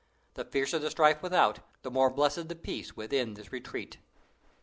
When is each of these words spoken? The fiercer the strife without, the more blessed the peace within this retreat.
The 0.33 0.45
fiercer 0.45 0.79
the 0.79 0.89
strife 0.89 1.21
without, 1.21 1.59
the 1.83 1.91
more 1.91 2.09
blessed 2.09 2.47
the 2.49 2.55
peace 2.55 2.95
within 2.97 3.35
this 3.35 3.51
retreat. 3.51 3.99